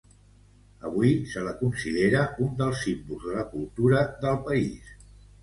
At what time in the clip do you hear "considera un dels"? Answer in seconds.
1.59-2.81